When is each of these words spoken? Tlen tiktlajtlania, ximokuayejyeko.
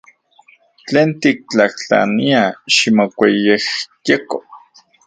Tlen 0.85 1.09
tiktlajtlania, 1.21 2.41
ximokuayejyeko. 2.75 4.37